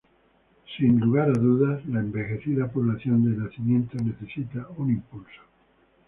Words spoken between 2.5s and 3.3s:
población